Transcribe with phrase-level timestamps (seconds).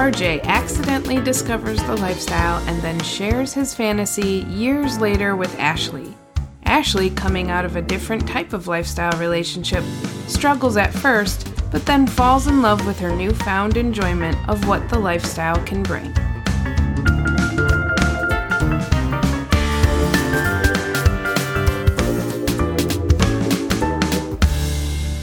[0.00, 6.16] RJ accidentally discovers the lifestyle and then shares his fantasy years later with Ashley.
[6.64, 9.84] Ashley, coming out of a different type of lifestyle relationship,
[10.26, 14.98] struggles at first, but then falls in love with her newfound enjoyment of what the
[14.98, 16.06] lifestyle can bring.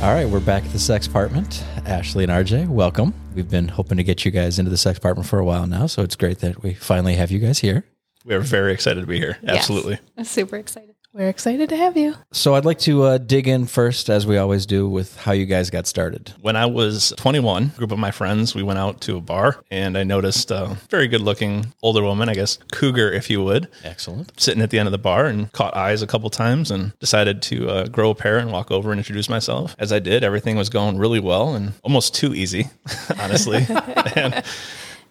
[0.03, 1.64] All right, we're back at the sex apartment.
[1.88, 3.16] Ashley and RJ, welcome.
[3.38, 5.86] We've been hoping to get you guys into the sex apartment for a while now,
[5.86, 7.84] so it's great that we finally have you guys here.
[8.26, 9.38] We are very excited to be here.
[9.48, 10.00] Absolutely.
[10.18, 10.96] I'm super excited.
[11.18, 12.14] We're excited to have you.
[12.32, 15.48] So I'd like to uh, dig in first, as we always do, with how you
[15.48, 16.32] guys got started.
[16.42, 19.59] When I was 21, a group of my friends, we went out to a bar
[19.72, 23.68] and I noticed a very good looking older woman, I guess, cougar, if you would,
[23.84, 24.40] Excellent.
[24.40, 27.42] sitting at the end of the bar and caught eyes a couple times and decided
[27.44, 29.76] to uh, grow a pair and walk over and introduce myself.
[29.80, 32.68] As I did, everything was going really well and almost too easy,
[33.20, 33.66] honestly.
[34.16, 34.44] and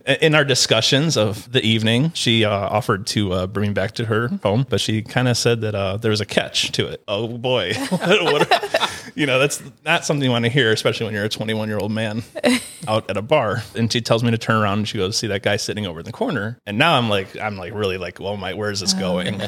[0.06, 4.04] in our discussions of the evening, she uh, offered to uh, bring me back to
[4.06, 7.02] her home, but she kind of said that uh, there was a catch to it.
[7.08, 7.72] Oh boy,
[9.14, 11.78] you know that's not something you want to hear, especially when you're a 21 year
[11.78, 12.22] old man
[12.88, 13.62] out at a bar.
[13.74, 16.00] And she tells me to turn around and she goes, "See that guy sitting over
[16.00, 18.80] in the corner?" And now I'm like, I'm like really like, well, my where is
[18.80, 19.40] this going?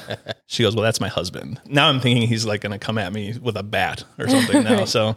[0.47, 3.13] she goes, "Well, that's my husband." Now I'm thinking he's like going to come at
[3.13, 4.85] me with a bat or something now.
[4.89, 5.17] So.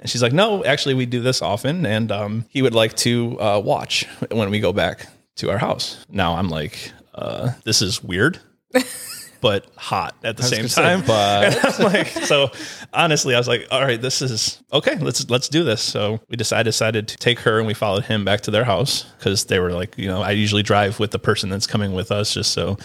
[0.00, 1.86] And she's like, no, actually, we do this often.
[1.86, 5.06] And um, he would like to uh, watch when we go back
[5.36, 6.04] to our house.
[6.08, 8.40] Now I'm like, uh, this is weird,
[9.42, 11.02] but hot at the same say, time.
[11.06, 12.50] but- I'm like, so
[12.94, 14.96] honestly, I was like, all right, this is okay.
[14.98, 15.82] Let's let's do this.
[15.82, 19.04] So we decided decided to take her and we followed him back to their house
[19.18, 22.10] because they were like, you know, I usually drive with the person that's coming with
[22.10, 22.78] us just so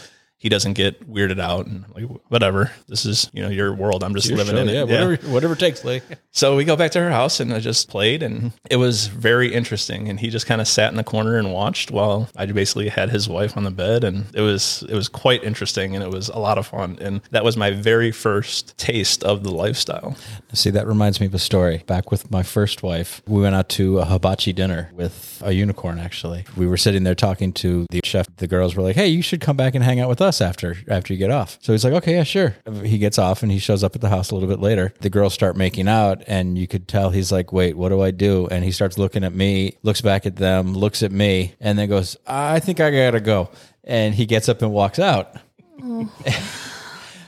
[0.46, 2.70] he doesn't get weirded out and like whatever.
[2.88, 4.04] This is you know your world.
[4.04, 4.74] I'm just living in it.
[4.76, 5.84] yeah, whatever, whatever it takes.
[6.32, 9.54] So we go back to her house and I just played and it was very
[9.54, 10.10] interesting.
[10.10, 13.10] And he just kind of sat in the corner and watched while I basically had
[13.10, 14.04] his wife on the bed.
[14.04, 16.98] And it was, it was quite interesting and it was a lot of fun.
[17.00, 20.18] And that was my very first taste of the lifestyle.
[20.52, 21.84] See, that reminds me of a story.
[21.88, 25.98] Back with my first wife, we went out to a hibachi dinner with a unicorn.
[26.00, 28.28] Actually, we were sitting there talking to the chef.
[28.38, 30.78] The girls were like, "Hey, you should come back and hang out with us after
[30.88, 33.60] after you get off." So he's like, "Okay, yeah, sure." He gets off and he
[33.60, 34.94] shows up at the house a little bit later.
[35.02, 38.12] The girls start making out, and you could tell he's like, "Wait, what do I
[38.12, 41.78] do?" And he starts looking at me, looks back at them, looks at me, and
[41.78, 43.50] then goes, "I think I gotta go."
[43.84, 45.36] And he gets up and walks out.
[45.84, 46.12] Oh.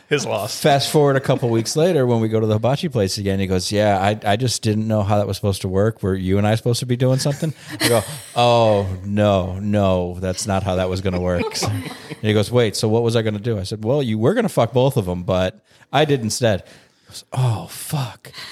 [0.09, 0.62] His loss.
[0.62, 3.47] Fast forward a couple weeks later when we go to the hibachi place again, he
[3.47, 6.01] goes, Yeah, I, I just didn't know how that was supposed to work.
[6.01, 7.53] Were you and I supposed to be doing something?
[7.81, 8.01] I go,
[8.35, 11.62] Oh, no, no, that's not how that was going to work.
[11.63, 11.91] and
[12.22, 13.59] he goes, Wait, so what was I going to do?
[13.59, 15.59] I said, Well, you were going to fuck both of them, but
[15.91, 16.63] I did instead.
[17.07, 18.31] Goes, oh, fuck.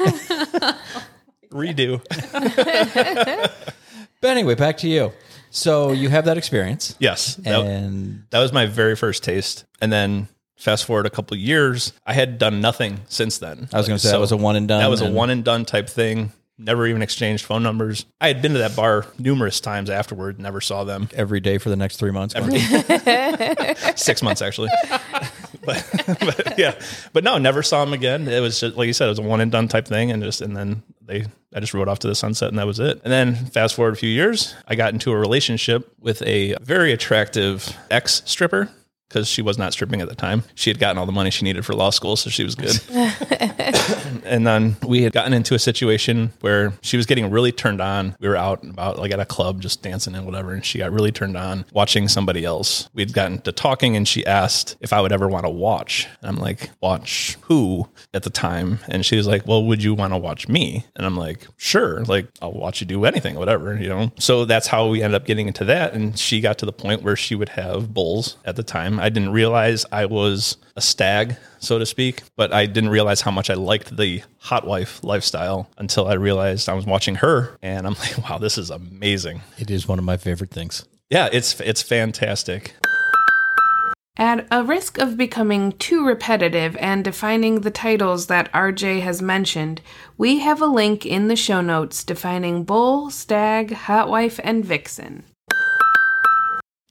[1.51, 2.01] Redo.
[4.21, 5.11] But anyway, back to you.
[5.51, 6.95] So you have that experience.
[6.99, 7.35] Yes.
[7.35, 9.65] That, And that was my very first taste.
[9.79, 13.69] And then fast forward a couple years, I had done nothing since then.
[13.73, 14.79] I was going to say that was a one and done.
[14.79, 16.31] That was a one and done type thing.
[16.57, 18.05] Never even exchanged phone numbers.
[18.21, 21.09] I had been to that bar numerous times afterward, never saw them.
[21.13, 22.33] every day for the next three months.
[24.01, 24.69] Six months actually.
[25.65, 26.79] but, but yeah.
[27.11, 28.29] But no, never saw them again.
[28.29, 30.23] It was just like you said, it was a one and done type thing and
[30.23, 33.01] just and then they I just rode off to the sunset and that was it.
[33.03, 36.93] And then fast forward a few years, I got into a relationship with a very
[36.93, 38.69] attractive ex stripper.
[39.15, 40.43] Because she was not stripping at the time.
[40.55, 42.77] She had gotten all the money she needed for law school, so she was good.
[44.25, 48.15] and then we had gotten into a situation where she was getting really turned on.
[48.19, 50.79] We were out and about, like at a club, just dancing and whatever, and she
[50.79, 52.89] got really turned on watching somebody else.
[52.93, 56.07] We'd gotten to talking, and she asked if I would ever want to watch.
[56.21, 58.79] And I'm like, watch who at the time?
[58.87, 60.85] And she was like, well, would you want to watch me?
[60.95, 64.11] And I'm like, sure, like I'll watch you do anything, whatever, you know.
[64.19, 65.93] So that's how we ended up getting into that.
[65.93, 68.99] And she got to the point where she would have bulls at the time.
[68.99, 73.31] I didn't realize I was a stag, so to speak, but I didn't realize how
[73.31, 77.85] much I liked the hot wife lifestyle until I realized I was watching her and
[77.87, 79.41] I'm like, wow, this is amazing.
[79.57, 80.85] it is one of my favorite things.
[81.09, 82.75] Yeah, it's it's fantastic.
[84.17, 89.81] At a risk of becoming too repetitive and defining the titles that RJ has mentioned,
[90.17, 95.23] we have a link in the show notes defining bull, stag, hot wife, and vixen.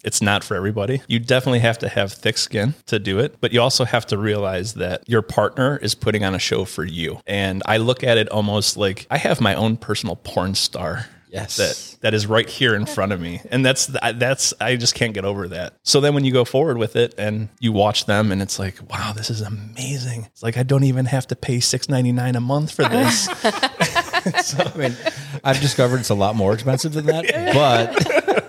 [0.05, 1.03] It's not for everybody.
[1.09, 4.19] You definitely have to have thick skin to do it, but you also have to
[4.19, 7.21] realize that your partner is putting on a show for you.
[7.27, 11.57] And I look at it almost like I have my own personal porn star Yes.
[11.57, 15.13] that that is right here in front of me and that's that's i just can't
[15.15, 18.31] get over that so then when you go forward with it and you watch them
[18.31, 21.57] and it's like wow this is amazing it's like i don't even have to pay
[21.57, 23.29] 6.99 a month for this
[24.25, 24.97] I mean,
[25.43, 28.44] I've discovered it's a lot more expensive than that, but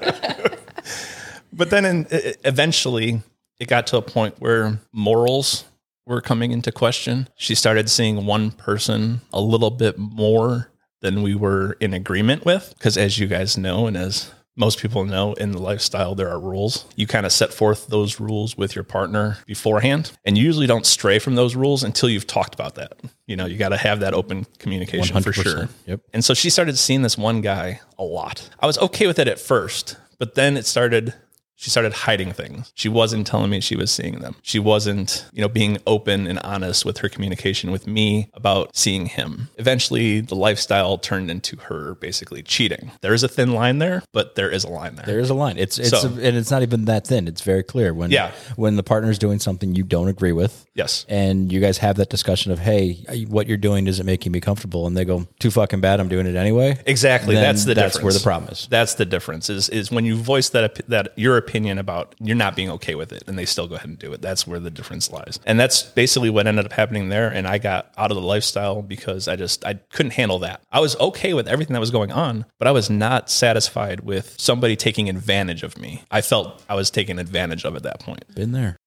[1.55, 2.07] but then in,
[2.43, 3.21] eventually
[3.59, 5.65] it got to a point where morals
[6.05, 10.69] were coming into question she started seeing one person a little bit more
[11.01, 15.03] than we were in agreement with because as you guys know and as most people
[15.03, 18.73] know in the lifestyle there are rules you kind of set forth those rules with
[18.75, 22.75] your partner beforehand and you usually don't stray from those rules until you've talked about
[22.75, 22.93] that
[23.27, 25.43] you know you got to have that open communication for 100%.
[25.43, 26.01] sure Yep.
[26.13, 28.49] and so she started seeing this one guy a lot.
[28.59, 31.13] I was okay with it at first, but then it started
[31.57, 32.71] she started hiding things.
[32.75, 34.35] She wasn't telling me she was seeing them.
[34.41, 39.05] She wasn't, you know, being open and honest with her communication with me about seeing
[39.05, 39.49] him.
[39.57, 42.91] Eventually, the lifestyle turned into her basically cheating.
[43.01, 45.05] There is a thin line there, but there is a line there.
[45.05, 45.57] there is a line.
[45.57, 47.27] It's it's So- and it's not even that thin.
[47.27, 48.31] It's very clear when Yeah.
[48.55, 50.64] when the partner's doing something you don't agree with.
[50.75, 51.05] Yes.
[51.07, 54.85] And you guys have that discussion of, hey, what you're doing isn't making me comfortable,
[54.85, 56.01] and they go, too fucking bad.
[56.01, 56.77] I'm doing it anyway.
[56.85, 57.35] Exactly.
[57.35, 57.93] That's the difference.
[57.93, 58.03] that's difference.
[58.03, 58.67] where the problem is.
[58.69, 62.55] That's the difference is is when you voice that that your opinion about you're not
[62.55, 64.21] being okay with it and they still go ahead and do it.
[64.21, 65.39] That's where the difference lies.
[65.45, 68.81] And that's basically what ended up happening there and I got out of the lifestyle
[68.81, 70.61] because I just I couldn't handle that.
[70.71, 74.35] I was okay with everything that was going on, but I was not satisfied with
[74.37, 76.03] somebody taking advantage of me.
[76.11, 78.23] I felt I was taken advantage of at that point.
[78.35, 78.77] Been there.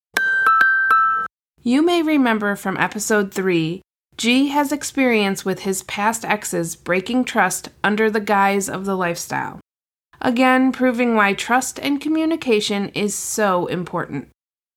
[1.62, 3.82] You may remember from episode 3,
[4.16, 9.60] G has experience with his past exes breaking trust under the guise of the lifestyle.
[10.20, 14.28] Again, proving why trust and communication is so important.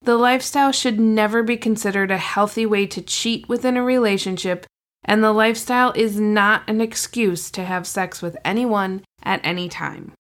[0.01, 4.65] The lifestyle should never be considered a healthy way to cheat within a relationship,
[5.05, 10.13] and the lifestyle is not an excuse to have sex with anyone at any time.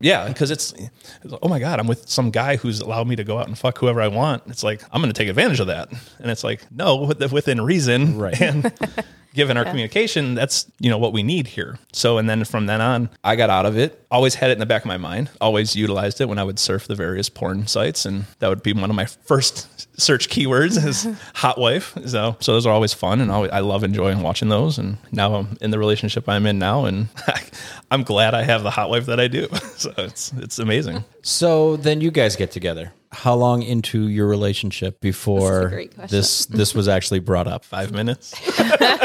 [0.00, 3.24] Yeah, because it's, it's oh my god, I'm with some guy who's allowed me to
[3.24, 4.44] go out and fuck whoever I want.
[4.46, 5.88] It's like I'm going to take advantage of that,
[6.20, 8.40] and it's like no, with- within reason, Right.
[8.40, 8.72] And
[9.34, 11.78] given our communication, that's you know what we need here.
[11.92, 14.04] So, and then from then on, I got out of it.
[14.10, 15.30] Always had it in the back of my mind.
[15.40, 18.72] Always utilized it when I would surf the various porn sites, and that would be
[18.72, 21.96] one of my first search keywords is hot wife.
[22.06, 24.78] So, so those are always fun, and always, I love enjoying watching those.
[24.78, 27.08] And now I'm in the relationship I'm in now, and
[27.90, 29.48] I'm glad I have the hot wife that I do.
[29.78, 31.04] So it's it's amazing.
[31.22, 32.92] So then you guys get together.
[33.10, 36.06] How long into your relationship before question.
[36.08, 37.64] this this was actually brought up?
[37.64, 38.34] Five minutes.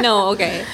[0.00, 0.64] No, okay.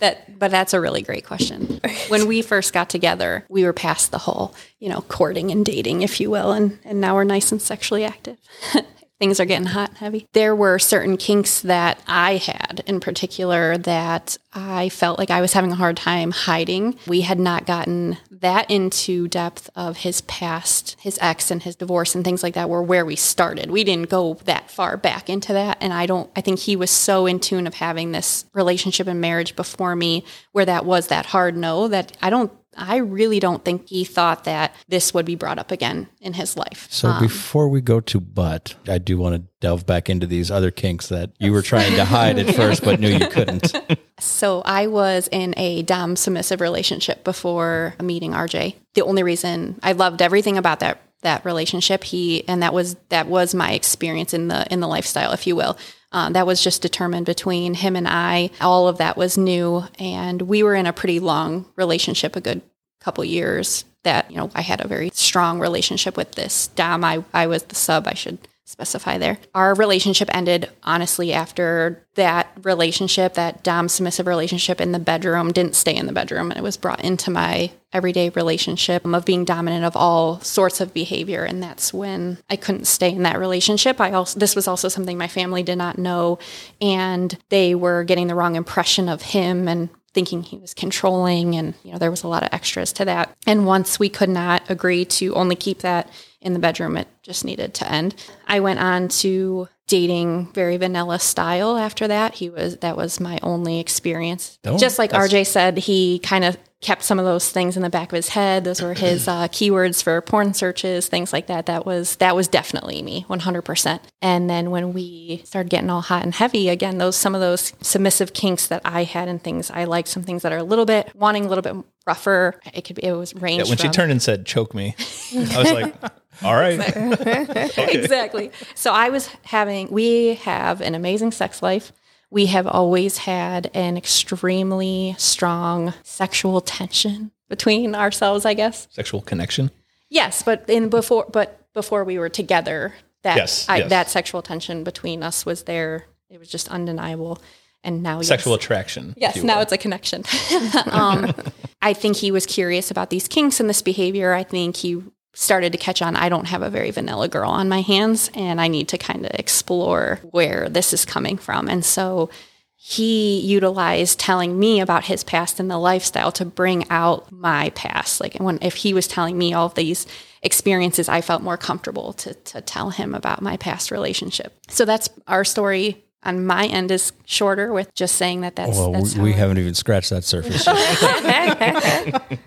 [0.00, 1.80] That but that's a really great question.
[2.08, 6.02] When we first got together, we were past the whole, you know, courting and dating,
[6.02, 8.38] if you will, and and now we're nice and sexually active.
[9.18, 10.26] Things are getting hot and heavy.
[10.34, 15.54] There were certain kinks that I had in particular that I felt like I was
[15.54, 16.98] having a hard time hiding.
[17.06, 22.14] We had not gotten that into depth of his past, his ex and his divorce
[22.14, 23.70] and things like that were where we started.
[23.70, 25.78] We didn't go that far back into that.
[25.80, 29.20] And I don't, I think he was so in tune of having this relationship and
[29.20, 33.64] marriage before me where that was that hard no that I don't, I really don't
[33.64, 36.86] think he thought that this would be brought up again in his life.
[36.90, 40.50] So um, before we go to butt, I do want to delve back into these
[40.50, 43.72] other kinks that you were trying to hide at first, but knew you couldn't.
[44.18, 48.76] So I was in a dom submissive relationship before meeting RJ.
[48.94, 53.26] The only reason I loved everything about that that relationship, he and that was that
[53.26, 55.76] was my experience in the in the lifestyle, if you will.
[56.16, 58.48] Um, that was just determined between him and I.
[58.58, 62.62] All of that was new, and we were in a pretty long relationship, a good
[63.02, 63.84] couple years.
[64.02, 67.04] That you know, I had a very strong relationship with this dom.
[67.04, 68.06] I I was the sub.
[68.06, 69.38] I should specify there.
[69.54, 75.76] Our relationship ended honestly after that relationship, that dom submissive relationship in the bedroom didn't
[75.76, 76.50] stay in the bedroom.
[76.50, 80.92] And it was brought into my everyday relationship of being dominant of all sorts of
[80.92, 84.00] behavior and that's when I couldn't stay in that relationship.
[84.00, 86.38] I also this was also something my family did not know
[86.80, 91.74] and they were getting the wrong impression of him and thinking he was controlling and
[91.84, 93.34] you know there was a lot of extras to that.
[93.46, 96.10] And once we could not agree to only keep that
[96.46, 98.14] in the bedroom, it just needed to end.
[98.46, 102.34] I went on to dating very vanilla style after that.
[102.34, 104.58] He was that was my only experience.
[104.62, 107.88] Don't- Just like RJ said, he kind of kept some of those things in the
[107.90, 108.62] back of his head.
[108.64, 111.66] Those were his uh, keywords for porn searches, things like that.
[111.66, 114.02] That was that was definitely me, one hundred percent.
[114.22, 117.72] And then when we started getting all hot and heavy again, those some of those
[117.80, 120.84] submissive kinks that I had and things I liked, some things that are a little
[120.86, 121.76] bit wanting a little bit
[122.06, 122.60] rougher.
[122.74, 123.62] It could be it was range.
[123.64, 124.94] Yeah, when she turned and said, choke me,
[125.32, 125.94] I was like,
[126.42, 126.78] all right.
[127.76, 128.50] exactly.
[128.74, 131.92] So I was having, we have an amazing sex life.
[132.30, 138.88] We have always had an extremely strong sexual tension between ourselves, I guess.
[138.90, 139.70] Sexual connection.
[140.08, 143.90] Yes, but in before, but before we were together, that Yes, I, yes.
[143.90, 146.06] that sexual tension between us was there.
[146.28, 147.40] It was just undeniable.
[147.84, 148.28] And now, yes.
[148.28, 149.14] Sexual attraction.
[149.16, 149.62] Yes, now will.
[149.62, 150.24] it's a connection.
[150.86, 151.32] um,
[151.80, 154.32] I think he was curious about these kinks and this behavior.
[154.32, 155.02] I think he
[155.36, 158.58] started to catch on I don't have a very vanilla girl on my hands and
[158.58, 161.68] I need to kind of explore where this is coming from.
[161.68, 162.30] And so
[162.74, 168.18] he utilized telling me about his past and the lifestyle to bring out my past.
[168.18, 170.06] Like when if he was telling me all of these
[170.42, 174.54] experiences, I felt more comfortable to to tell him about my past relationship.
[174.68, 178.92] So that's our story on my end is shorter with just saying that that's, Well,
[178.92, 180.64] that's we, we haven't even scratched that surface.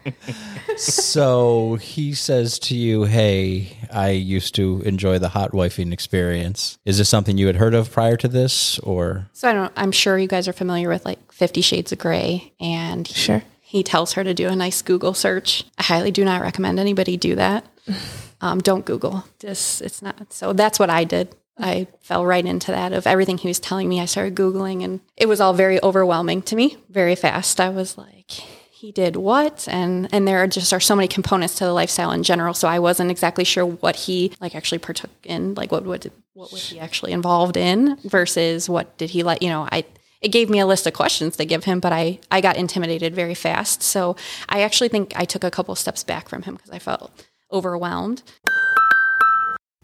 [0.78, 6.78] so he says to you, "Hey, I used to enjoy the hot wifing experience.
[6.86, 9.74] Is this something you had heard of prior to this, or So I don't.
[9.76, 13.84] I'm sure you guys are familiar with like Fifty Shades of Grey, and sure he
[13.84, 15.64] tells her to do a nice Google search.
[15.78, 17.66] I highly do not recommend anybody do that.
[18.42, 19.26] Um, don't Google.
[19.40, 20.32] Just it's not.
[20.32, 21.36] So that's what I did.
[21.60, 24.00] I fell right into that of everything he was telling me.
[24.00, 26.78] I started Googling, and it was all very overwhelming to me.
[26.90, 27.60] Very fast.
[27.60, 28.32] I was like,
[28.80, 32.12] he did what and and there are just are so many components to the lifestyle
[32.12, 35.84] in general so i wasn't exactly sure what he like actually partook in like what
[35.84, 39.84] would what was he actually involved in versus what did he let you know i
[40.22, 43.14] it gave me a list of questions to give him but i i got intimidated
[43.14, 44.16] very fast so
[44.48, 47.12] i actually think i took a couple steps back from him because i felt
[47.52, 48.24] overwhelmed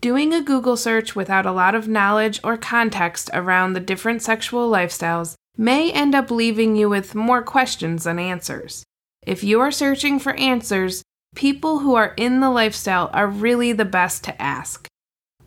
[0.06, 4.70] Doing a Google search without a lot of knowledge or context around the different sexual
[4.70, 8.84] lifestyles may end up leaving you with more questions than answers.
[9.26, 11.02] If you are searching for answers,
[11.36, 14.86] people who are in the lifestyle are really the best to ask.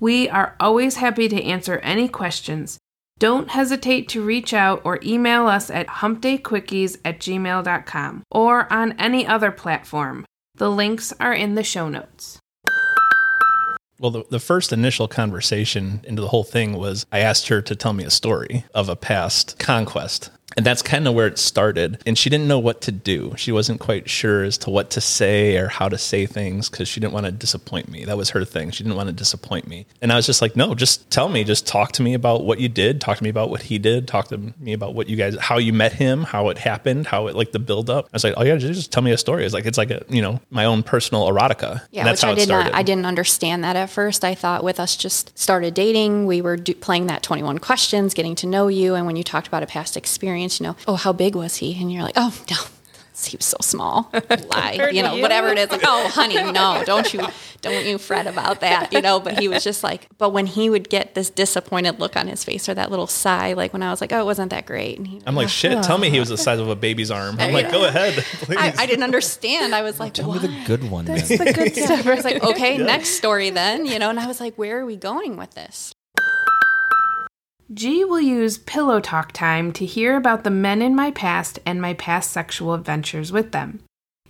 [0.00, 2.78] We are always happy to answer any questions.
[3.20, 9.24] Don't hesitate to reach out or email us at humpdayquickies at gmail.com or on any
[9.24, 10.24] other platform.
[10.56, 12.40] The links are in the show notes.
[14.00, 17.74] Well, the, the first initial conversation into the whole thing was I asked her to
[17.74, 20.30] tell me a story of a past conquest.
[20.58, 22.02] And that's kind of where it started.
[22.04, 23.32] And she didn't know what to do.
[23.36, 26.88] She wasn't quite sure as to what to say or how to say things because
[26.88, 28.04] she didn't want to disappoint me.
[28.04, 28.72] That was her thing.
[28.72, 29.86] She didn't want to disappoint me.
[30.02, 31.44] And I was just like, no, just tell me.
[31.44, 33.00] Just talk to me about what you did.
[33.00, 34.08] Talk to me about what he did.
[34.08, 37.28] Talk to me about what you guys, how you met him, how it happened, how
[37.28, 38.06] it like the build up.
[38.06, 39.44] I was like, oh yeah, just, just tell me a story.
[39.44, 41.82] It's like, it's like a, you know, my own personal erotica.
[41.92, 42.74] Yeah, And that's which how I it did not.
[42.74, 44.24] I didn't understand that at first.
[44.24, 48.12] I thought with us just started dating, we were do, playing that Twenty One Questions,
[48.12, 50.96] getting to know you, and when you talked about a past experience, you know, oh,
[50.96, 51.80] how big was he?
[51.80, 52.56] And you're like, oh no,
[53.26, 54.10] he was so small.
[54.52, 55.70] Lie, you know, whatever it is.
[55.70, 57.26] Like, oh, honey, no, don't you,
[57.60, 59.18] don't you fret about that, you know.
[59.20, 62.44] But he was just like, but when he would get this disappointed look on his
[62.44, 64.98] face or that little sigh, like when I was like, oh, it wasn't that great,
[64.98, 67.36] and he, I'm like, shit, tell me he was the size of a baby's arm.
[67.38, 68.24] I'm like, go ahead.
[68.50, 69.74] I, I didn't understand.
[69.74, 70.42] I was like, tell what?
[70.42, 71.04] me the good one?
[71.06, 71.18] then.
[71.18, 72.06] The good stuff.
[72.06, 74.86] I was like, okay, next story then, you know, and I was like, where are
[74.86, 75.94] we going with this?
[77.72, 81.82] G will use pillow talk time to hear about the men in my past and
[81.82, 83.80] my past sexual adventures with them.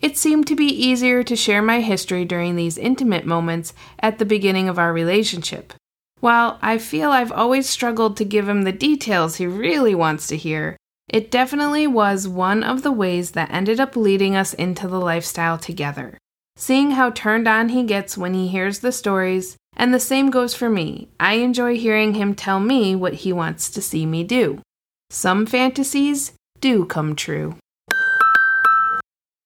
[0.00, 4.25] It seemed to be easier to share my history during these intimate moments at the
[4.25, 5.73] beginning of our relationship.
[6.18, 10.37] While I feel I've always struggled to give him the details he really wants to
[10.37, 10.76] hear,
[11.09, 15.59] it definitely was one of the ways that ended up leading us into the lifestyle
[15.59, 16.18] together.
[16.60, 20.54] Seeing how turned on he gets when he hears the stories, and the same goes
[20.54, 21.06] for me.
[21.20, 24.60] I enjoy hearing him tell me what he wants to see me do.
[25.08, 27.54] Some fantasies do come true.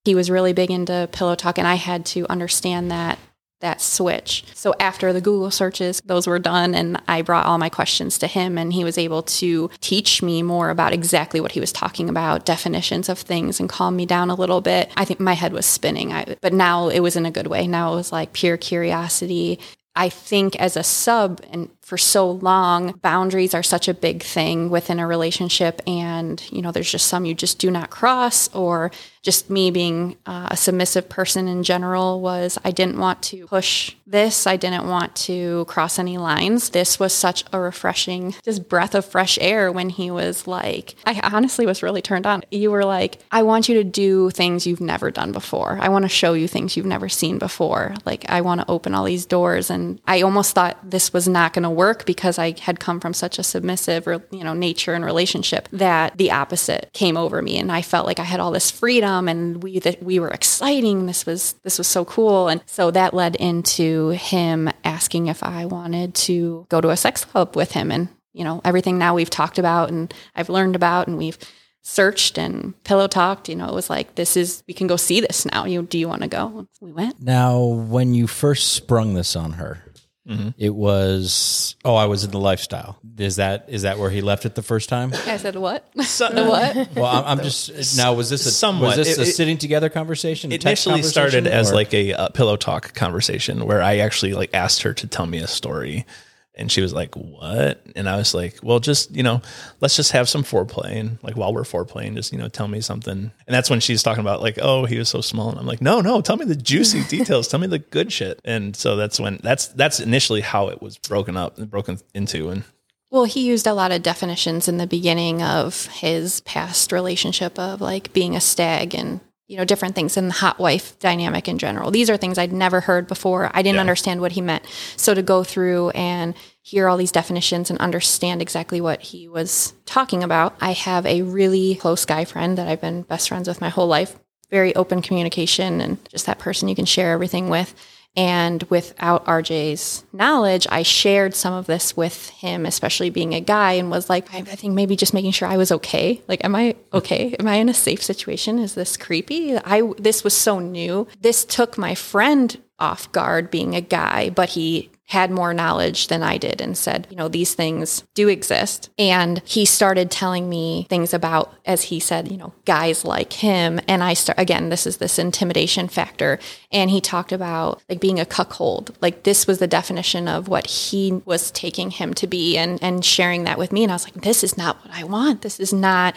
[0.07, 3.19] He was really big into pillow talk, and I had to understand that
[3.62, 4.45] that switch.
[4.54, 8.26] So after the Google searches, those were done, and I brought all my questions to
[8.26, 12.09] him, and he was able to teach me more about exactly what he was talking
[12.09, 14.92] about, definitions of things, and calm me down a little bit.
[14.97, 17.66] I think my head was spinning, I, but now it was in a good way.
[17.66, 19.59] Now it was like pure curiosity.
[19.95, 24.71] I think as a sub and for so long, boundaries are such a big thing
[24.71, 25.83] within a relationship.
[25.87, 30.17] And, you know, there's just some you just do not cross, or just me being
[30.25, 34.47] uh, a submissive person in general was I didn't want to push this.
[34.47, 36.71] I didn't want to cross any lines.
[36.71, 41.21] This was such a refreshing, just breath of fresh air when he was like, I
[41.23, 42.43] honestly was really turned on.
[42.51, 45.79] You were like, I want you to do things you've never done before.
[45.81, 47.95] I want to show you things you've never seen before.
[48.05, 49.71] Like, I want to open all these doors.
[49.71, 53.12] And I almost thought this was not going to work because I had come from
[53.12, 57.59] such a submissive, you know, nature and relationship that the opposite came over me.
[57.59, 61.07] And I felt like I had all this freedom and we that we were exciting.
[61.07, 65.67] This was this was so cool, and so that led into him asking if I
[65.67, 69.31] wanted to go to a sex club with him, and you know everything now we've
[69.31, 71.39] talked about and I've learned about and we've
[71.83, 75.21] searched and pillow talked you know it was like this is we can go see
[75.21, 75.65] this now.
[75.65, 76.67] You do you want to go?
[76.81, 77.21] We went.
[77.21, 79.83] Now when you first sprung this on her
[80.29, 80.50] Mm-hmm.
[80.57, 82.99] It was oh, I was in the lifestyle.
[83.19, 85.12] Is that is that where he left it the first time?
[85.26, 85.88] I said what?
[86.02, 86.88] So, what?
[86.97, 88.12] Well, I'm, I'm, just now.
[88.12, 88.97] Was this a somewhat?
[88.99, 90.52] Was this it, a sitting together conversation?
[90.52, 94.50] It initially conversation, started as like a, a pillow talk conversation where I actually like
[94.55, 96.07] asked her to tell me a story
[96.54, 99.40] and she was like, "What?" And I was like, "Well, just you know,
[99.80, 102.80] let's just have some foreplay, and like while we're foreplaying, just you know, tell me
[102.80, 105.66] something." And that's when she's talking about like, "Oh, he was so small," and I'm
[105.66, 108.97] like, "No, no, tell me the juicy details, tell me the good shit." And so
[108.97, 112.64] that's when that's that's initially how it was broken up and broken into, and
[113.11, 117.82] well, he used a lot of definitions in the beginning of his past relationship of
[117.82, 119.21] like being a stag and
[119.52, 121.90] you know different things in the hot wife dynamic in general.
[121.90, 123.50] These are things i'd never heard before.
[123.52, 123.82] I didn't yeah.
[123.82, 124.64] understand what he meant.
[124.97, 129.75] So to go through and hear all these definitions and understand exactly what he was
[129.85, 133.61] talking about i have a really close guy friend that i've been best friends with
[133.61, 134.18] my whole life.
[134.50, 137.75] Very open communication and just that person you can share everything with
[138.14, 143.73] and without RJ's knowledge, I shared some of this with him, especially being a guy,
[143.73, 146.23] and was like, I think maybe just making sure I was okay.
[146.28, 147.35] Like, am I okay?
[147.38, 148.59] Am I in a safe situation?
[148.59, 149.57] Is this creepy?
[149.57, 151.07] I this was so new.
[151.21, 156.23] This took my friend off guard being a guy, but he had more knowledge than
[156.23, 158.88] I did and said, you know, these things do exist.
[158.99, 163.80] And he started telling me things about, as he said, you know, guys like him.
[163.88, 166.38] And I start, again, this is this intimidation factor.
[166.71, 168.97] And he talked about like being a cuckold.
[169.02, 173.04] Like this was the definition of what he was taking him to be and, and
[173.04, 173.82] sharing that with me.
[173.82, 175.42] And I was like, this is not what I want.
[175.42, 176.16] This is not,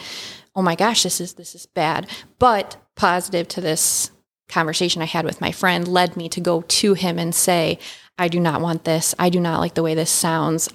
[0.54, 2.08] oh my gosh, this is, this is bad.
[2.38, 4.10] But positive to this
[4.48, 7.78] conversation I had with my friend led me to go to him and say,
[8.18, 9.14] I do not want this.
[9.18, 10.68] I do not like the way this sounds.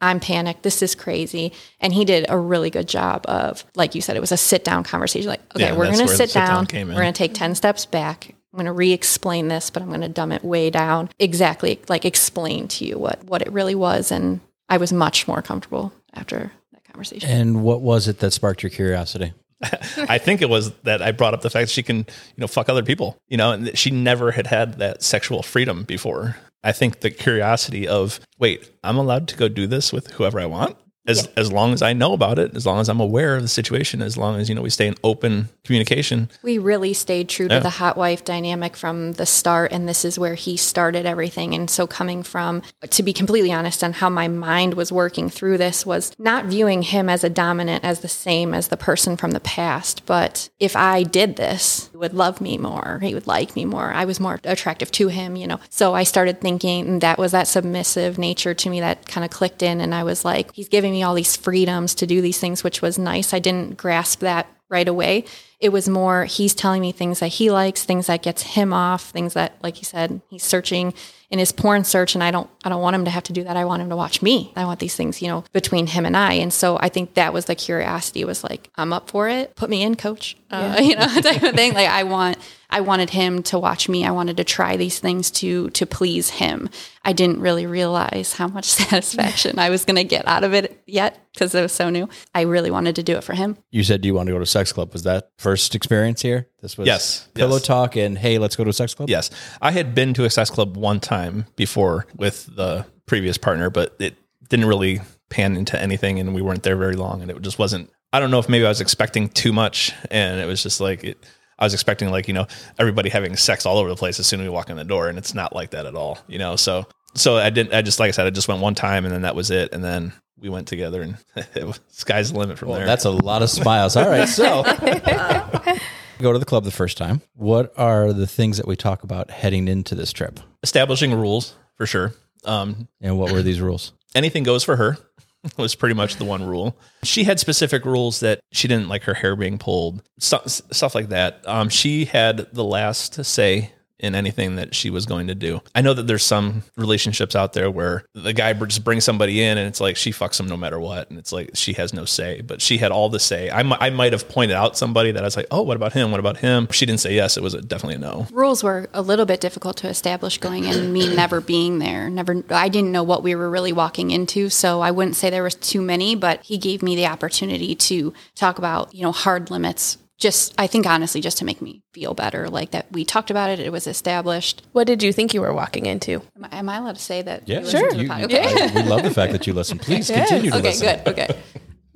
[0.00, 0.62] I'm panicked.
[0.62, 1.52] This is crazy.
[1.80, 4.62] And he did a really good job of, like you said, it was a sit
[4.62, 5.28] down conversation.
[5.28, 6.66] Like, okay, yeah, we're going to sit down.
[6.72, 8.34] We're going to take 10 steps back.
[8.56, 11.10] I'm going to re-explain this, but I'm going to dumb it way down.
[11.18, 15.42] Exactly, like explain to you what what it really was, and I was much more
[15.42, 17.28] comfortable after that conversation.
[17.28, 19.34] And what was it that sparked your curiosity?
[19.62, 22.04] I think it was that I brought up the fact that she can, you
[22.38, 26.36] know, fuck other people, you know, and she never had had that sexual freedom before.
[26.66, 30.46] I think the curiosity of, wait, I'm allowed to go do this with whoever I
[30.46, 30.76] want
[31.06, 31.30] as yeah.
[31.36, 34.02] as long as I know about it, as long as I'm aware of the situation,
[34.02, 36.30] as long as you know we stay in open communication.
[36.42, 40.18] We really stayed true to the hot wife dynamic from the start, and this is
[40.18, 41.54] where he started everything.
[41.54, 45.58] And so, coming from, to be completely honest, on how my mind was working through
[45.58, 49.32] this was not viewing him as a dominant, as the same as the person from
[49.32, 53.54] the past, but if I did this, he would love me more, he would like
[53.54, 53.92] me more.
[53.92, 55.60] I was more attractive to him, you know.
[55.70, 59.62] So I started thinking that was that submissive nature to me that kind of clicked
[59.62, 62.64] in, and I was like, he's giving me all these freedoms to do these things,
[62.64, 63.34] which was nice.
[63.34, 65.24] I didn't grasp that right away.
[65.60, 69.10] It was more he's telling me things that he likes, things that gets him off,
[69.10, 70.92] things that like he said, he's searching
[71.30, 73.44] in his porn search and I don't I don't want him to have to do
[73.44, 73.56] that.
[73.56, 74.52] I want him to watch me.
[74.56, 76.34] I want these things, you know, between him and I.
[76.34, 79.56] And so I think that was the curiosity was like, I'm up for it.
[79.56, 80.36] Put me in, coach.
[80.50, 81.72] Uh, you know, type of thing.
[81.74, 82.38] Like I want
[82.76, 84.04] I wanted him to watch me.
[84.04, 86.68] I wanted to try these things to to please him.
[87.06, 90.82] I didn't really realize how much satisfaction I was going to get out of it
[90.86, 92.06] yet because it was so new.
[92.34, 93.56] I really wanted to do it for him.
[93.70, 94.92] You said do you wanted to go to a sex club.
[94.92, 96.48] Was that first experience here?
[96.60, 97.62] This was yes, pillow yes.
[97.62, 99.08] talk and hey, let's go to a sex club.
[99.08, 99.30] Yes,
[99.62, 103.96] I had been to a sex club one time before with the previous partner, but
[103.98, 104.16] it
[104.50, 107.90] didn't really pan into anything, and we weren't there very long, and it just wasn't.
[108.12, 111.04] I don't know if maybe I was expecting too much, and it was just like
[111.04, 111.24] it
[111.58, 112.46] I was expecting like, you know,
[112.78, 115.08] everybody having sex all over the place as soon as we walk in the door.
[115.08, 116.56] And it's not like that at all, you know?
[116.56, 119.14] So, so I didn't, I just, like I said, I just went one time and
[119.14, 119.72] then that was it.
[119.72, 121.16] And then we went together and
[121.54, 122.86] it was, sky's the limit from well, there.
[122.86, 123.96] That's a lot of smiles.
[123.96, 124.28] All right.
[124.28, 124.62] So
[126.18, 127.22] go to the club the first time.
[127.34, 130.40] What are the things that we talk about heading into this trip?
[130.62, 132.12] Establishing rules for sure.
[132.44, 133.92] Um, and what were these rules?
[134.16, 134.96] anything goes for her
[135.56, 136.78] was pretty much the one rule.
[137.02, 141.08] She had specific rules that she didn't like her hair being pulled, stuff, stuff like
[141.08, 141.40] that.
[141.46, 145.60] Um, she had the last say in anything that she was going to do.
[145.74, 149.56] I know that there's some relationships out there where the guy just brings somebody in
[149.56, 151.08] and it's like she fucks him no matter what.
[151.08, 153.48] And it's like she has no say, but she had all the say.
[153.48, 155.92] I, m- I might have pointed out somebody that I was like, oh, what about
[155.94, 156.10] him?
[156.10, 156.68] What about him?
[156.70, 157.36] She didn't say yes.
[157.36, 158.26] It was a, definitely a no.
[158.30, 162.10] Rules were a little bit difficult to establish going in, me never being there.
[162.10, 165.42] Never, I didn't know what we were really walking into, so I wouldn't say there
[165.42, 166.14] was too many.
[166.14, 170.66] But he gave me the opportunity to talk about, you know, hard limits just I
[170.66, 173.70] think honestly just to make me feel better, like that we talked about it, it
[173.72, 174.62] was established.
[174.72, 176.22] What did you think you were walking into?
[176.36, 177.48] Am I, am I allowed to say that?
[177.48, 177.92] Yeah, Sure.
[177.94, 178.44] You- okay.
[178.44, 179.78] I- we love the fact that you listen.
[179.78, 180.86] Please continue to okay, listen.
[181.04, 181.08] good.
[181.08, 181.36] Okay.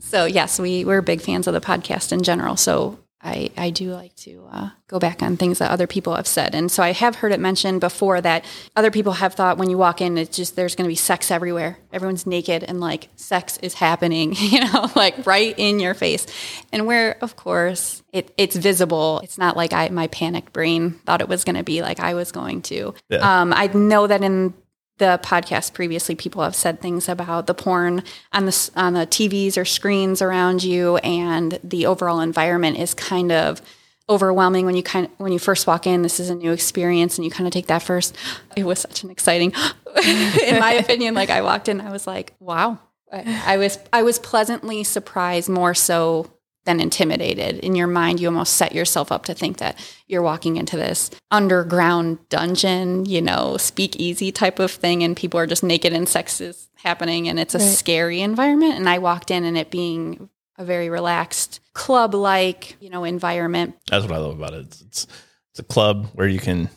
[0.01, 2.57] So yes, we we're big fans of the podcast in general.
[2.57, 6.27] So I I do like to uh, go back on things that other people have
[6.27, 8.45] said, and so I have heard it mentioned before that
[8.77, 11.31] other people have thought when you walk in, it's just there's going to be sex
[11.31, 11.79] everywhere.
[11.93, 16.27] Everyone's naked and like sex is happening, you know, like right in your face,
[16.73, 19.21] and where of course it, it's visible.
[19.23, 22.15] It's not like I my panicked brain thought it was going to be like I
[22.15, 22.95] was going to.
[23.11, 23.41] Yeah.
[23.41, 24.55] Um, I know that in
[25.01, 29.57] the podcast previously people have said things about the porn on the on the TVs
[29.57, 33.61] or screens around you and the overall environment is kind of
[34.09, 37.17] overwhelming when you kind of, when you first walk in this is a new experience
[37.17, 38.15] and you kind of take that first.
[38.57, 39.53] It was such an exciting
[40.05, 42.79] in my opinion like I walked in I was like wow.
[43.11, 46.31] I, I was I was pleasantly surprised more so
[46.65, 47.59] than intimidated.
[47.61, 51.11] In your mind, you almost set yourself up to think that you're walking into this
[51.31, 56.41] underground dungeon, you know, speakeasy type of thing, and people are just naked and sex
[56.41, 58.75] is happening, and it's a scary environment.
[58.75, 63.77] And I walked in, and it being a very relaxed club like, you know, environment.
[63.89, 64.67] That's what I love about it.
[64.67, 65.07] It's, it's,
[65.53, 66.69] it's a club where you can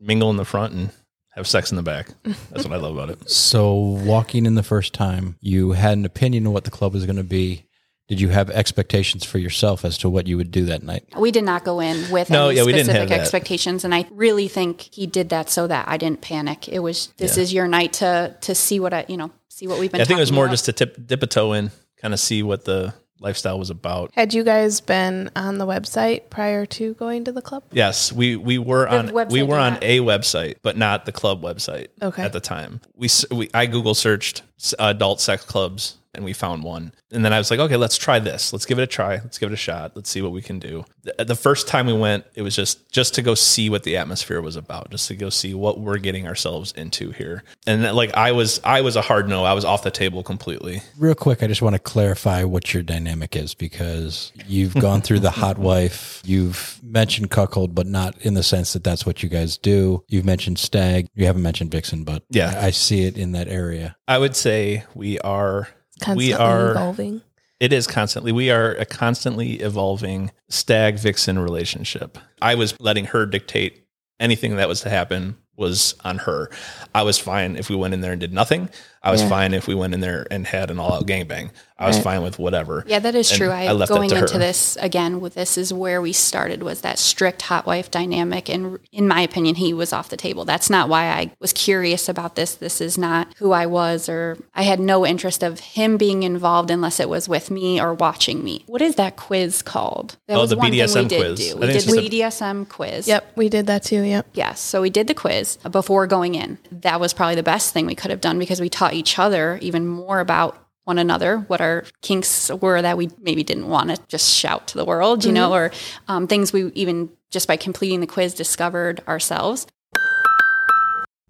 [0.00, 0.90] mingle in the front and
[1.30, 2.08] have sex in the back.
[2.24, 3.18] That's what I love about it.
[3.30, 7.06] So, walking in the first time, you had an opinion of what the club was
[7.06, 7.64] going to be.
[8.08, 11.04] Did you have expectations for yourself as to what you would do that night?
[11.18, 13.20] We did not go in with No, any yeah, we didn't specific have that.
[13.20, 16.68] expectations, and I really think he did that so that I didn't panic.
[16.68, 17.42] It was this Yeah.
[17.42, 20.00] is your night to to see what I you know see what we've been.
[20.00, 20.52] I think it was more about.
[20.54, 24.10] just to tip, dip a toe in, kind of see what the lifestyle was about.
[24.14, 27.62] Had you guys been on the website prior to going to the club?
[27.72, 31.42] Yes, we we were on we were on not- a website, but not the club
[31.42, 31.88] website.
[32.00, 32.22] Okay.
[32.22, 34.40] At the time, we we I Google searched
[34.78, 38.18] adult sex clubs and we found one, and then I was like, okay, let's try
[38.18, 38.52] this.
[38.52, 39.14] Let's give it a try.
[39.16, 39.92] Let's give it a shot.
[39.94, 40.84] Let's see what we can do.
[41.18, 44.40] The, first time we went, it was just just to go see what the atmosphere
[44.40, 47.44] was about, just to go see what we're getting ourselves into here.
[47.66, 49.44] And that, like I was I was a hard no.
[49.44, 50.82] I was off the table completely.
[50.98, 55.20] Real quick, I just want to clarify what your dynamic is because you've gone through
[55.20, 56.20] the hot wife.
[56.24, 60.04] You've mentioned cuckold, but not in the sense that that's what you guys do.
[60.08, 61.08] You've mentioned stag.
[61.14, 62.58] You haven't mentioned vixen, but Yeah.
[62.60, 63.96] I see it in that area.
[64.06, 65.68] I would say we are
[66.00, 67.22] Constantly we are evolving.
[67.60, 68.30] It is constantly.
[68.32, 72.18] We are a constantly evolving stag vixen relationship.
[72.40, 73.84] I was letting her dictate
[74.20, 76.50] anything that was to happen was on her.
[76.94, 78.70] I was fine if we went in there and did nothing.
[79.00, 79.28] I was Yeah.
[79.28, 81.50] fine if we went in there and had an all out gangbang.
[81.78, 82.04] I was Right.
[82.04, 82.84] fine with whatever.
[82.88, 83.50] Yeah, that is And true.
[83.50, 84.38] I, I left going into her.
[84.38, 88.80] this again with this is where we started was that strict hot wife dynamic and
[88.92, 90.44] in my opinion he was off the table.
[90.44, 92.54] That's not why I was curious about this.
[92.56, 96.68] This is not who I was or I had no interest of him being involved
[96.72, 98.64] unless it was with me or watching me.
[98.66, 100.16] What is that quiz called?
[100.26, 101.38] That Oh, was the one thing BDSM we did quiz.
[101.52, 101.56] do.
[101.56, 103.06] We did it's just a- BDSM quiz.
[103.06, 104.02] Yep, we did that too.
[104.02, 104.26] Yep.
[104.34, 104.58] Yes.
[104.60, 106.58] So we did the quiz before going in.
[106.70, 109.58] That was probably the best thing we could have done because we taught each other
[109.62, 113.98] even more about one another, what our kinks were that we maybe didn't want to
[114.08, 115.70] just shout to the world, you know, or
[116.08, 119.66] um, things we even just by completing the quiz discovered ourselves.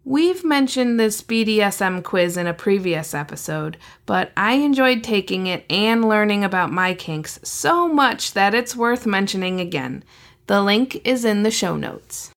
[0.04, 3.76] We've mentioned this BDSM quiz in a previous episode,
[4.06, 9.06] but I enjoyed taking it and learning about my kinks so much that it's worth
[9.06, 10.02] mentioning again.
[10.46, 12.30] The link is in the show notes.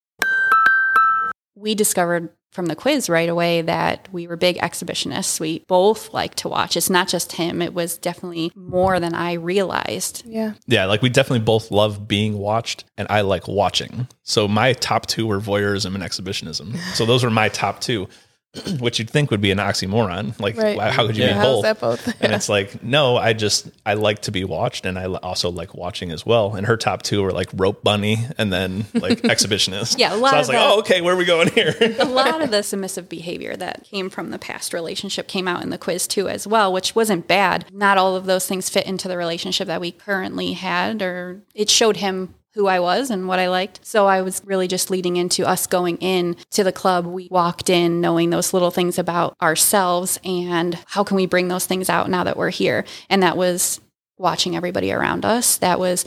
[1.62, 5.39] We discovered from the quiz right away that we were big exhibitionists.
[5.39, 6.76] We both like to watch.
[6.76, 10.24] It's not just him, it was definitely more than I realized.
[10.26, 10.54] Yeah.
[10.67, 14.08] Yeah, like we definitely both love being watched and I like watching.
[14.24, 16.76] So my top two were voyeurism and exhibitionism.
[16.93, 18.10] So those were my top two,
[18.80, 20.38] which you'd think would be an oxymoron.
[20.40, 20.78] Like, Right.
[20.78, 21.80] how could you Yeah, be both?
[21.80, 22.22] both?
[22.22, 25.74] And it's like, no, I just I like to be watched, and I also like
[25.74, 26.56] watching as well.
[26.56, 29.98] And her top two were like rope bunny, and then like exhibitionist.
[29.98, 31.74] Yeah, a lot so I was like, the- oh, okay, where are we going here?
[32.00, 35.70] a lot of the submissive behavior that came from the past relationship came out in
[35.70, 39.08] the quiz too as well which wasn't bad not all of those things fit into
[39.08, 43.40] the relationship that we currently had or it showed him who I was and what
[43.40, 43.86] I liked.
[43.86, 47.06] So I was really just leading into us going in to the club.
[47.06, 51.66] We walked in knowing those little things about ourselves and how can we bring those
[51.66, 52.86] things out now that we're here.
[53.10, 53.80] And that was
[54.18, 55.58] watching everybody around us.
[55.58, 56.06] That was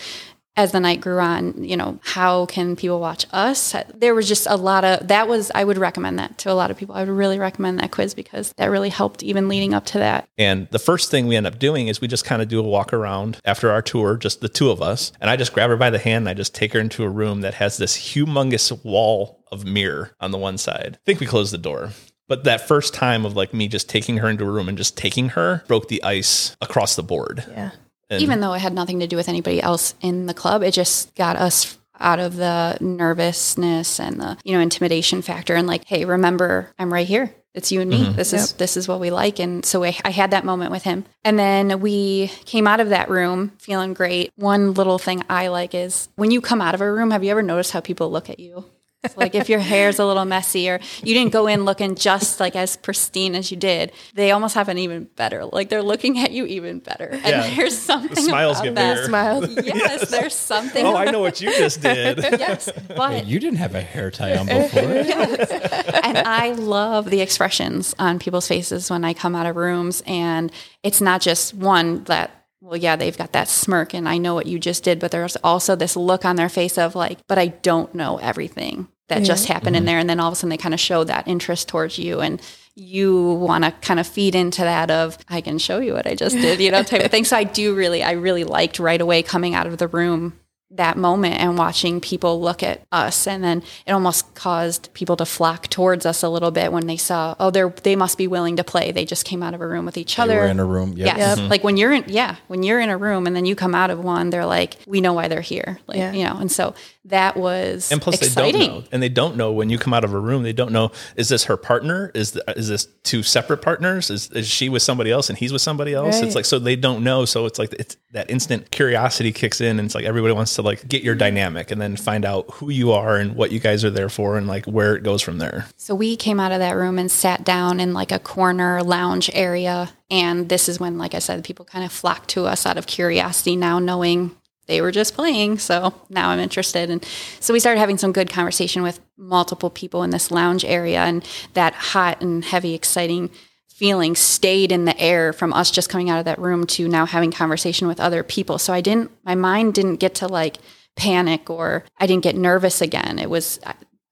[0.57, 3.75] as the night grew on, you know, how can people watch us?
[3.95, 6.71] There was just a lot of that was I would recommend that to a lot
[6.71, 6.95] of people.
[6.95, 10.29] I would really recommend that quiz because that really helped even leading up to that.
[10.39, 12.63] And the first thing we end up doing is we just kind of do a
[12.63, 15.13] walk around after our tour, just the two of us.
[15.21, 17.09] And I just grab her by the hand and I just take her into a
[17.09, 20.99] room that has this humongous wall of mirror on the one side.
[21.01, 21.91] I think we closed the door.
[22.27, 24.97] But that first time of like me just taking her into a room and just
[24.97, 27.45] taking her broke the ice across the board.
[27.51, 27.73] Yeah.
[28.11, 30.73] And even though it had nothing to do with anybody else in the club, it
[30.73, 35.85] just got us out of the nervousness and the you know intimidation factor and like
[35.85, 37.33] hey remember i'm right here.
[37.55, 38.01] It's you and me.
[38.01, 38.17] Mm-hmm.
[38.17, 39.39] This is this is what we like.
[39.39, 41.05] And so I, I had that moment with him.
[41.23, 44.33] And then we came out of that room feeling great.
[44.35, 47.31] One little thing i like is when you come out of a room have you
[47.31, 48.65] ever noticed how people look at you?
[48.65, 48.71] So,
[49.17, 52.57] like if your hair's a little messy or you didn't go in looking just like
[52.57, 55.45] as pristine as you did, they almost have an even better.
[55.45, 57.09] Like they're looking at you even better.
[57.13, 57.55] And Yeah.
[57.57, 58.95] there's something The smiles about get that.
[58.95, 59.07] bigger.
[59.07, 59.45] Smile.
[59.65, 60.85] Yes, there's something.
[60.87, 62.19] Oh, I know what you just did.
[62.39, 64.83] Yes, but You didn't have a hair tie on before.
[64.83, 70.51] and I love the expressions on people's faces when I come out of rooms, and
[70.83, 72.31] it's not just one that.
[72.61, 75.37] Well, yeah, they've got that smirk, and I know what you just did, but there's
[75.45, 79.47] also this look on their face of like, but I don't know everything that just
[79.47, 79.87] happened in mm-hmm.
[79.87, 79.99] there.
[79.99, 82.41] And then all of a sudden they kind of show that interest towards you, and
[82.75, 86.15] you want to kind of feed into that of, I can show you what I
[86.15, 87.25] just did, you know, type of thing.
[87.25, 90.39] So I do really, I really liked right away coming out of the room
[90.75, 95.25] that moment and watching people look at us and then it almost caused people to
[95.25, 98.57] flock towards us a little bit when they saw oh they're they must be willing
[98.57, 100.59] to play they just came out of a room with each They other were in
[100.61, 100.95] a room.
[100.97, 101.17] Yep.
[101.17, 101.39] Yes.
[101.39, 103.91] Like when you're in, yeah, when you're in a room and then you come out
[103.91, 105.79] of one, they're like, we know why they're here.
[105.87, 106.13] Like, Yeah.
[106.13, 106.75] you know, and so
[107.07, 108.53] that was And plus, exciting.
[108.61, 110.43] they don't know, and they don't know when you come out of a room.
[110.43, 112.11] They don't know is this her partner?
[112.15, 114.11] Is the, is this two separate partners?
[114.11, 116.17] Is, is she with somebody else and he's with somebody else?
[116.17, 116.25] Right.
[116.25, 117.25] It's like so they don't know.
[117.27, 120.63] So it's like it's that instant curiosity kicks in, and it's like everybody wants to
[120.65, 121.21] like get your mm-hmm.
[121.21, 124.37] dynamic and then find out who you are and what you guys are there for,
[124.37, 125.67] and like where it goes from there.
[125.77, 129.31] So we came out of that room and sat down in like a corner lounge
[129.33, 129.91] area.
[130.11, 132.87] And this is when, like I said, people kind of flocked to us out of
[132.87, 134.35] curiosity now knowing
[134.67, 135.59] they were just playing.
[135.59, 136.89] So now I'm interested.
[136.89, 137.05] And
[137.39, 141.01] so we started having some good conversation with multiple people in this lounge area.
[141.01, 143.31] And that hot and heavy, exciting
[143.75, 147.05] feeling stayed in the air from us just coming out of that room to now
[147.05, 148.57] having conversation with other people.
[148.57, 150.59] So I didn't, my mind didn't get to like
[150.95, 153.19] panic or I didn't get nervous again.
[153.19, 153.59] It was,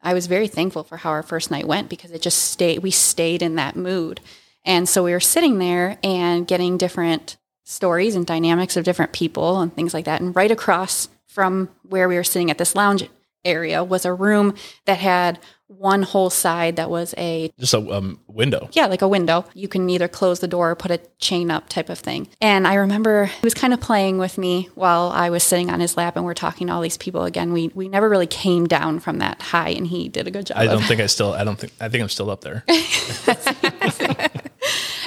[0.03, 2.91] I, was very thankful for how our first night went because it just stayed, we
[2.91, 4.21] stayed in that mood.
[4.65, 9.61] And so we were sitting there and getting different stories and dynamics of different people
[9.61, 10.21] and things like that.
[10.21, 13.09] And right across from where we were sitting at this lounge
[13.45, 15.39] area was a room that had
[15.79, 18.69] one whole side that was a Just a um, window.
[18.73, 19.45] yeah, like a window.
[19.55, 22.29] You can either close the door or put a chain up type of thing.
[22.41, 25.81] And I remember he was kind of playing with me while I was sitting on
[25.81, 27.53] his lap and we're talking to all these people again.
[27.53, 30.59] We we never really came down from that high and he did a good job.
[30.59, 31.33] I don't think I still.
[31.33, 31.73] I don't think.
[31.81, 32.65] I think I'm still up there.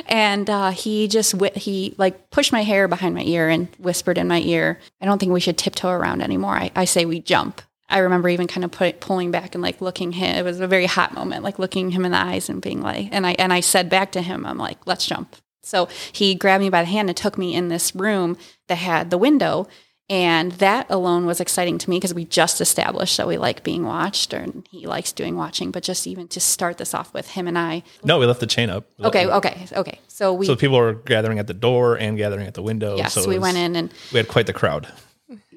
[0.07, 4.27] and uh, he just he like pushed my hair behind my ear and whispered in
[4.27, 6.55] my ear, "I don't think we should tiptoe around anymore.
[6.55, 9.79] I, I say we jump." I remember even kind of put, pulling back and like
[9.81, 10.35] looking him.
[10.35, 13.09] It was a very hot moment, like looking him in the eyes and being like,
[13.11, 16.63] and I and I said back to him, "I'm like, let's jump." So he grabbed
[16.63, 19.67] me by the hand and took me in this room that had the window.
[20.07, 23.85] And that alone was exciting to me because we just established that we like being
[23.85, 25.71] watched and he likes doing watching.
[25.71, 27.81] But just even to start this off with him and I.
[28.03, 28.85] No, we left the chain up.
[29.03, 29.99] Okay, okay, okay.
[30.07, 32.97] So we So people were gathering at the door and gathering at the window.
[32.97, 34.87] Yes, so we was- went in and We had quite the crowd.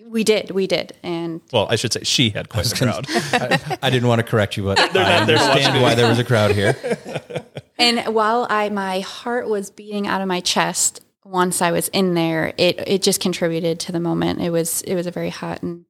[0.09, 3.07] We did, we did, and Well, I should say she had quite the crowd.
[3.79, 6.19] I, I didn't want to correct you, but I not there understand why there was
[6.19, 6.77] a crowd here.
[7.79, 12.15] and while I my heart was beating out of my chest once I was in
[12.15, 14.41] there, it it just contributed to the moment.
[14.41, 15.85] It was it was a very hot and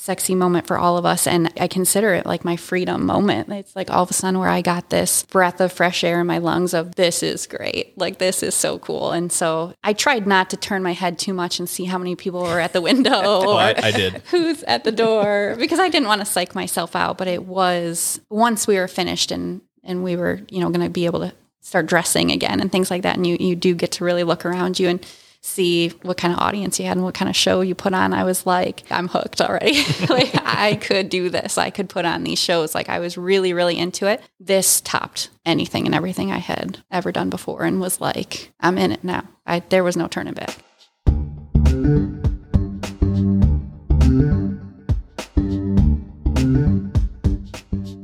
[0.00, 3.50] sexy moment for all of us, and I consider it like my freedom moment.
[3.50, 6.26] It's like all of a sudden where I got this breath of fresh air in
[6.28, 10.24] my lungs of this is great, like this is so cool, and so I tried
[10.24, 12.80] not to turn my head too much and see how many people were at the
[12.80, 13.10] window.
[13.28, 14.22] Oh, I, I did.
[14.30, 17.18] who's at the door because I didn't want to psych myself out.
[17.18, 20.90] But it was once we were finished and and we were you know going to
[20.90, 23.92] be able to start dressing again and things like that, and you you do get
[23.92, 25.04] to really look around you and
[25.40, 28.12] see what kind of audience you had and what kind of show you put on,
[28.12, 29.84] I was like, I'm hooked already.
[30.08, 31.58] like, I could do this.
[31.58, 32.74] I could put on these shows.
[32.74, 34.20] Like, I was really, really into it.
[34.40, 38.92] This topped anything and everything I had ever done before and was like, I'm in
[38.92, 39.28] it now.
[39.46, 40.56] I, there was no turning back.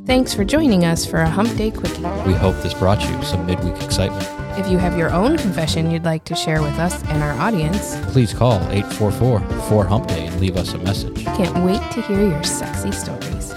[0.07, 2.03] Thanks for joining us for a Hump Day Quickie.
[2.27, 4.29] We hope this brought you some midweek excitement.
[4.57, 7.97] If you have your own confession you'd like to share with us and our audience,
[8.13, 11.25] Please call 844 4 Hump Day and leave us a message.
[11.25, 13.53] can't wait to hear your sexy stories.